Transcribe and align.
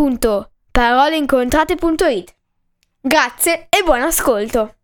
www.paroleincontrate.it. 0.00 2.34
Grazie 3.02 3.66
e 3.68 3.82
buon 3.84 4.00
ascolto! 4.00 4.76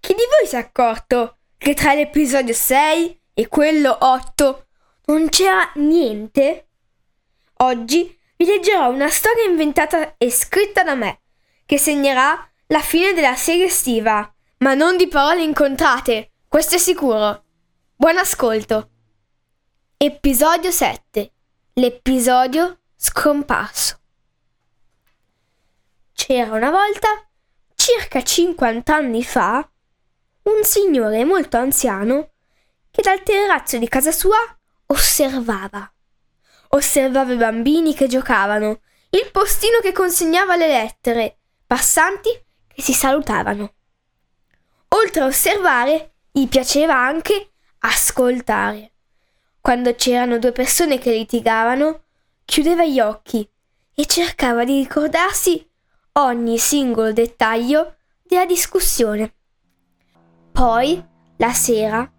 Chi 0.00 0.14
di 0.14 0.22
voi 0.38 0.46
si 0.46 0.56
è 0.56 0.58
accorto 0.58 1.36
che 1.56 1.74
tra 1.74 1.94
l'episodio 1.94 2.52
6 2.52 3.20
e 3.34 3.46
quello 3.46 3.96
8 4.00 4.66
non 5.06 5.28
c'era 5.28 5.70
niente? 5.76 6.66
Oggi 7.58 8.18
vi 8.36 8.44
leggerò 8.44 8.90
una 8.90 9.08
storia 9.08 9.44
inventata 9.44 10.14
e 10.16 10.32
scritta 10.32 10.82
da 10.82 10.96
me, 10.96 11.20
che 11.64 11.78
segnerà 11.78 12.44
la 12.66 12.80
fine 12.80 13.12
della 13.12 13.36
serie 13.36 13.66
estiva, 13.66 14.34
ma 14.58 14.74
non 14.74 14.96
di 14.96 15.06
parole 15.06 15.42
incontrate, 15.42 16.32
questo 16.48 16.74
è 16.74 16.78
sicuro. 16.78 17.44
Buon 17.94 18.18
ascolto! 18.18 18.90
Episodio 20.00 20.70
7. 20.70 21.32
L'episodio 21.72 22.82
scomparso. 22.94 23.98
C'era 26.12 26.54
una 26.54 26.70
volta, 26.70 27.08
circa 27.74 28.22
50 28.22 28.94
anni 28.94 29.24
fa, 29.24 29.68
un 30.42 30.62
signore 30.62 31.24
molto 31.24 31.56
anziano 31.56 32.30
che 32.92 33.02
dal 33.02 33.24
terrazzo 33.24 33.76
di 33.78 33.88
casa 33.88 34.12
sua 34.12 34.38
osservava. 34.86 35.92
Osservava 36.68 37.32
i 37.32 37.36
bambini 37.36 37.92
che 37.92 38.06
giocavano, 38.06 38.82
il 39.10 39.28
postino 39.32 39.80
che 39.80 39.90
consegnava 39.90 40.54
le 40.54 40.68
lettere, 40.68 41.38
passanti 41.66 42.30
che 42.68 42.82
si 42.82 42.92
salutavano. 42.92 43.74
Oltre 44.90 45.22
a 45.22 45.26
osservare, 45.26 46.12
gli 46.30 46.46
piaceva 46.46 46.94
anche 46.94 47.54
ascoltare 47.80 48.92
quando 49.60 49.94
c'erano 49.94 50.38
due 50.38 50.52
persone 50.52 50.98
che 50.98 51.12
litigavano, 51.12 52.04
chiudeva 52.44 52.84
gli 52.84 53.00
occhi 53.00 53.48
e 53.94 54.06
cercava 54.06 54.64
di 54.64 54.78
ricordarsi 54.78 55.68
ogni 56.12 56.58
singolo 56.58 57.12
dettaglio 57.12 57.96
della 58.22 58.46
discussione. 58.46 59.34
Poi, 60.52 61.04
la 61.36 61.52
sera, 61.52 62.10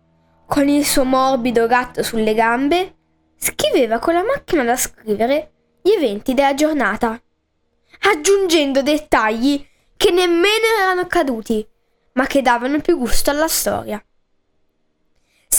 con 0.46 0.68
il 0.68 0.86
suo 0.86 1.04
morbido 1.04 1.68
gatto 1.68 2.04
sulle 2.04 2.34
gambe, 2.34 2.96
scriveva 3.38 4.00
con 4.00 4.14
la 4.14 4.24
macchina 4.24 4.64
da 4.64 4.76
scrivere 4.76 5.52
gli 5.82 5.92
eventi 5.92 6.34
della 6.34 6.54
giornata, 6.54 7.22
aggiungendo 8.02 8.82
dettagli 8.82 9.66
che 9.96 10.12
nemmeno 10.12 10.66
erano 10.80 11.02
accaduti, 11.02 11.68
ma 12.14 12.26
che 12.26 12.42
davano 12.42 12.80
più 12.80 12.98
gusto 12.98 13.30
alla 13.30 13.48
storia. 13.48 14.04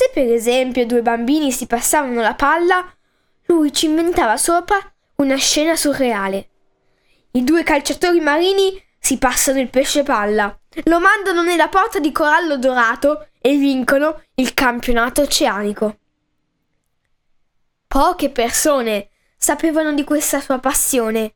Se 0.00 0.08
per 0.14 0.32
esempio 0.32 0.86
due 0.86 1.02
bambini 1.02 1.52
si 1.52 1.66
passavano 1.66 2.22
la 2.22 2.32
palla, 2.32 2.90
lui 3.48 3.70
ci 3.70 3.84
inventava 3.84 4.38
sopra 4.38 4.78
una 5.16 5.36
scena 5.36 5.76
surreale. 5.76 6.48
I 7.32 7.44
due 7.44 7.62
calciatori 7.64 8.18
marini 8.18 8.82
si 8.98 9.18
passano 9.18 9.60
il 9.60 9.68
pesce 9.68 10.02
palla, 10.02 10.58
lo 10.84 11.00
mandano 11.00 11.42
nella 11.42 11.68
porta 11.68 11.98
di 11.98 12.12
corallo 12.12 12.56
dorato 12.56 13.28
e 13.42 13.58
vincono 13.58 14.22
il 14.36 14.54
campionato 14.54 15.20
oceanico. 15.20 15.98
Poche 17.86 18.30
persone 18.30 19.10
sapevano 19.36 19.92
di 19.92 20.04
questa 20.04 20.40
sua 20.40 20.58
passione, 20.60 21.34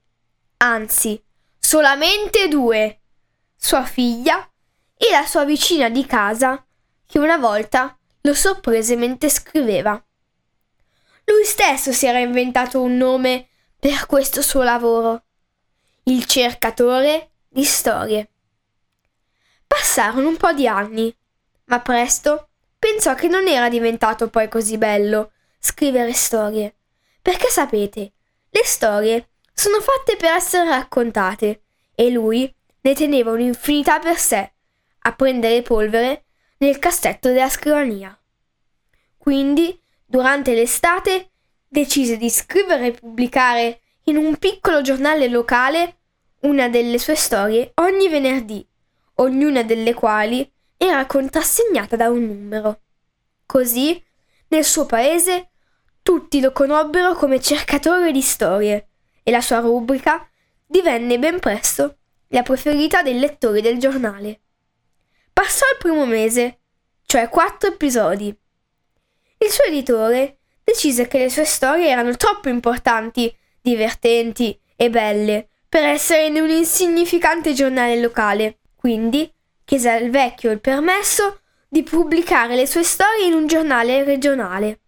anzi, 0.57 1.23
solamente 1.59 2.49
due, 2.49 3.03
sua 3.55 3.85
figlia 3.85 4.51
e 4.97 5.11
la 5.11 5.27
sua 5.27 5.45
vicina 5.45 5.91
di 5.91 6.07
casa, 6.07 6.65
che 7.07 7.19
una 7.19 7.37
volta 7.37 7.95
lo 8.27 8.35
sorprese 8.35 8.97
mentre 8.97 9.29
scriveva. 9.29 10.03
Lui 11.25 11.45
stesso 11.45 11.93
si 11.93 12.07
era 12.07 12.19
inventato 12.19 12.81
un 12.81 12.97
nome 12.97 13.49
per 13.79 14.07
questo 14.07 14.41
suo 14.41 14.63
lavoro, 14.63 15.25
il 16.05 16.25
cercatore 16.25 17.33
di 17.49 17.65
storie. 17.65 18.31
Passarono 19.67 20.29
un 20.29 20.37
po' 20.37 20.53
di 20.53 20.67
anni, 20.67 21.15
ma 21.67 21.81
presto 21.81 22.49
pensò 22.79 23.15
che 23.15 23.29
non 23.29 23.47
era 23.47 23.69
diventato 23.69 24.29
poi 24.29 24.49
così 24.49 24.79
bello 24.79 25.33
scrivere 25.59 26.13
storie, 26.13 26.75
perché 27.21 27.49
sapete, 27.49 28.13
le 28.49 28.65
storie 28.65 29.29
sono 29.53 29.81
fatte 29.81 30.17
per 30.17 30.33
essere 30.33 30.69
raccontate 30.69 31.63
e 31.95 32.11
lui 32.11 32.53
ne 32.81 32.95
teneva 32.95 33.33
un'infinità 33.33 33.99
per 33.99 34.19
sé, 34.19 34.53
a 35.01 35.13
prendere 35.13 35.63
polvere 35.63 36.24
nel 36.65 36.79
cassetto 36.79 37.29
della 37.29 37.51
scrivania. 37.51 38.19
Quindi, 39.19 39.79
durante 40.05 40.55
l'estate, 40.55 41.31
decise 41.69 42.17
di 42.17 42.31
scrivere 42.31 42.87
e 42.87 42.93
pubblicare 42.93 43.81
in 44.05 44.17
un 44.17 44.37
piccolo 44.37 44.81
giornale 44.81 45.29
locale 45.29 45.99
una 46.41 46.69
delle 46.69 46.99
sue 46.99 47.15
storie 47.15 47.73
ogni 47.75 48.09
venerdì, 48.09 48.67
ognuna 49.17 49.63
delle 49.63 49.93
quali 49.95 50.51
era 50.77 51.07
contrassegnata 51.07 51.97
da 51.97 52.09
un 52.09 52.27
numero. 52.27 52.81
Così, 53.47 54.03
nel 54.49 54.65
suo 54.65 54.87
paese, 54.87 55.51
tutti 56.03 56.41
lo 56.41 56.53
conobbero 56.53 57.15
come 57.15 57.41
cercatore 57.41 58.11
di 58.11 58.21
storie 58.21 58.89
e 59.23 59.31
la 59.31 59.41
sua 59.41 59.61
rubrica 59.61 60.27
divenne 60.67 61.19
ben 61.19 61.41
presto 61.41 61.99
la 62.29 62.43
preferita 62.43 63.03
dei 63.03 63.19
lettori 63.19 63.61
del 63.61 63.79
giornale. 63.79 64.41
Passò 65.35 65.67
il 65.73 65.79
primo 65.79 66.07
mese, 66.07 66.61
cioè 67.05 67.29
quattro 67.29 67.71
episodi. 67.71 68.29
Il 69.39 69.51
suo 69.51 69.65
editore 69.65 70.39
decise 70.63 71.09
che 71.09 71.19
le 71.19 71.29
sue 71.29 71.45
storie 71.45 71.89
erano 71.89 72.17
troppo 72.17 72.49
importanti, 72.49 73.37
divertenti 73.61 74.59
e 74.77 74.91
belle 74.91 75.49
per 75.69 75.83
essere 75.83 76.27
in 76.27 76.37
un 76.37 76.49
insignificante 76.51 77.53
giornale 77.53 78.01
locale, 78.01 78.61
quindi 78.77 79.29
chiese 79.65 79.91
al 79.91 80.09
vecchio 80.09 80.53
il 80.53 80.61
permesso 80.61 81.41
di 81.69 81.83
pubblicare 81.83 82.55
le 82.55 82.67
sue 82.67 82.85
storie 82.85 83.27
in 83.27 83.33
un 83.33 83.49
giornale 83.49 84.05
regionale. 84.05 84.83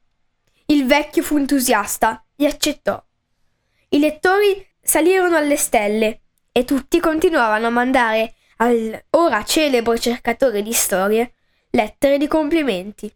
Il 0.67 0.87
vecchio 0.87 1.25
fu 1.25 1.39
entusiasta 1.39 2.25
e 2.37 2.47
accettò. 2.47 3.05
I 3.89 3.99
lettori 3.99 4.65
salirono 4.81 5.37
alle 5.37 5.57
stelle 5.57 6.21
e 6.53 6.65
tutti 6.65 7.01
continuavano 7.01 7.67
a 7.67 7.71
mandare 7.71 8.35
al 8.57 9.05
ora 9.11 9.45
celebre 9.45 9.99
cercatore 9.99 10.63
di 10.63 10.73
storie 10.73 11.33
lettere 11.71 12.19
di 12.19 12.27
complimenti. 12.27 13.13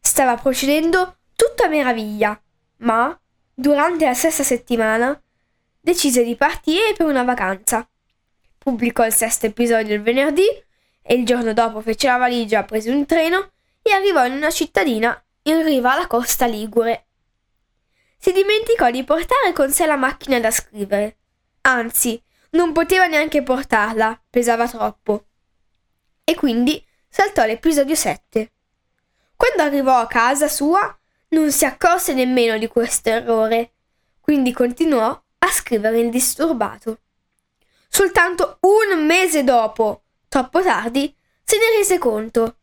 Stava 0.00 0.36
procedendo 0.36 1.18
tutto 1.34 1.64
a 1.64 1.68
meraviglia, 1.68 2.40
ma 2.78 3.18
durante 3.54 4.04
la 4.04 4.14
stessa 4.14 4.42
settimana 4.42 5.20
decise 5.80 6.24
di 6.24 6.34
partire 6.34 6.94
per 6.96 7.06
una 7.06 7.22
vacanza. 7.22 7.88
Pubblicò 8.58 9.06
il 9.06 9.12
sesto 9.12 9.46
episodio 9.46 9.94
il 9.94 10.02
venerdì 10.02 10.46
e 11.02 11.14
il 11.14 11.24
giorno 11.24 11.52
dopo 11.52 11.80
fece 11.80 12.08
la 12.08 12.16
valigia, 12.16 12.64
prese 12.64 12.90
un 12.90 13.06
treno 13.06 13.52
e 13.82 13.92
arrivò 13.92 14.26
in 14.26 14.32
una 14.32 14.50
cittadina 14.50 15.20
in 15.42 15.62
riva 15.62 15.92
alla 15.92 16.08
costa 16.08 16.46
ligure. 16.46 17.06
Si 18.18 18.32
dimenticò 18.32 18.90
di 18.90 19.04
portare 19.04 19.52
con 19.52 19.70
sé 19.70 19.86
la 19.86 19.94
macchina 19.94 20.40
da 20.40 20.50
scrivere. 20.50 21.18
Anzi, 21.60 22.20
non 22.56 22.72
poteva 22.72 23.06
neanche 23.06 23.42
portarla, 23.42 24.20
pesava 24.28 24.66
troppo. 24.66 25.26
E 26.24 26.34
quindi 26.34 26.84
saltò 27.08 27.44
l'episodio 27.44 27.94
7. 27.94 28.52
Quando 29.36 29.62
arrivò 29.62 29.98
a 29.98 30.06
casa 30.06 30.48
sua 30.48 30.98
non 31.28 31.52
si 31.52 31.64
accorse 31.64 32.14
nemmeno 32.14 32.58
di 32.58 32.66
questo 32.66 33.10
errore, 33.10 33.74
quindi 34.20 34.52
continuò 34.52 35.08
a 35.38 35.46
scrivere 35.48 36.00
indisturbato. 36.00 37.00
Soltanto 37.88 38.58
un 38.62 39.04
mese 39.04 39.44
dopo, 39.44 40.02
troppo 40.28 40.62
tardi, 40.62 41.14
se 41.44 41.58
ne 41.58 41.76
rese 41.76 41.98
conto, 41.98 42.58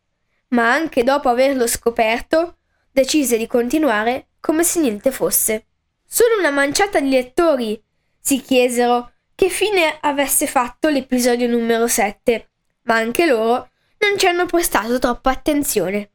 ma 0.48 0.72
anche 0.72 1.04
dopo 1.04 1.28
averlo 1.28 1.66
scoperto, 1.66 2.58
decise 2.90 3.38
di 3.38 3.46
continuare 3.46 4.28
come 4.40 4.64
se 4.64 4.80
niente 4.80 5.10
fosse. 5.10 5.66
Solo 6.04 6.38
una 6.38 6.50
manciata 6.50 7.00
di 7.00 7.10
lettori 7.10 7.82
si 8.20 8.40
chiesero 8.40 9.13
che 9.34 9.48
fine 9.48 9.98
avesse 10.00 10.46
fatto 10.46 10.88
l'episodio 10.88 11.48
numero 11.48 11.86
7, 11.86 12.50
ma 12.82 12.96
anche 12.96 13.26
loro 13.26 13.70
non 13.98 14.18
ci 14.18 14.26
hanno 14.26 14.46
prestato 14.46 14.98
troppa 14.98 15.30
attenzione. 15.30 16.10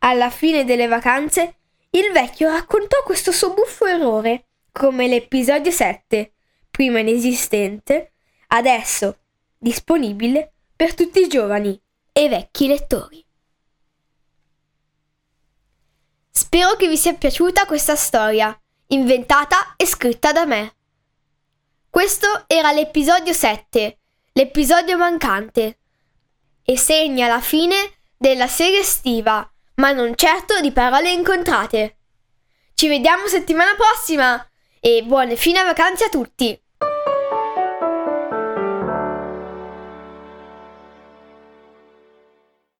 Alla 0.00 0.30
fine 0.30 0.64
delle 0.64 0.86
vacanze, 0.86 1.56
il 1.90 2.10
vecchio 2.12 2.50
raccontò 2.50 3.02
questo 3.04 3.32
suo 3.32 3.54
buffo 3.54 3.86
errore, 3.86 4.46
come 4.72 5.08
l'episodio 5.08 5.70
7, 5.70 6.32
prima 6.70 7.00
inesistente, 7.00 8.12
adesso 8.48 9.18
disponibile 9.56 10.52
per 10.76 10.94
tutti 10.94 11.20
i 11.20 11.28
giovani 11.28 11.80
e 12.12 12.28
vecchi 12.28 12.68
lettori. 12.68 13.24
Spero 16.30 16.76
che 16.76 16.88
vi 16.88 16.96
sia 16.96 17.14
piaciuta 17.14 17.66
questa 17.66 17.96
storia, 17.96 18.56
inventata 18.88 19.74
e 19.76 19.86
scritta 19.86 20.30
da 20.30 20.46
me. 20.46 20.74
Questo 21.90 22.44
era 22.46 22.70
l'episodio 22.70 23.32
7, 23.32 23.98
l'episodio 24.32 24.98
mancante, 24.98 25.78
e 26.62 26.76
segna 26.76 27.26
la 27.26 27.40
fine 27.40 27.94
della 28.16 28.46
serie 28.46 28.80
estiva, 28.80 29.50
ma 29.76 29.92
non 29.92 30.14
certo 30.14 30.60
di 30.60 30.70
parole 30.70 31.10
incontrate. 31.10 31.96
Ci 32.74 32.88
vediamo 32.88 33.26
settimana 33.26 33.74
prossima 33.74 34.46
e 34.78 35.02
buone 35.02 35.34
fine 35.34 35.62
vacanze 35.62 36.04
a 36.04 36.08
tutti! 36.10 36.60